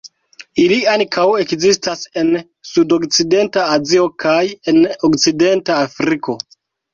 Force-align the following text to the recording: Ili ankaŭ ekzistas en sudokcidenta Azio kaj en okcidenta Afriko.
Ili 0.61 0.77
ankaŭ 0.93 1.25
ekzistas 1.43 2.01
en 2.21 2.31
sudokcidenta 2.69 3.67
Azio 3.75 4.07
kaj 4.25 4.41
en 4.73 4.81
okcidenta 5.11 5.77
Afriko. 5.85 6.37